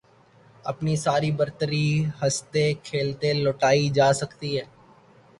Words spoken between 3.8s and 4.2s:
جا